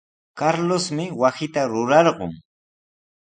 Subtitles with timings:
[0.39, 2.33] Carlosmi wasita rurarqun.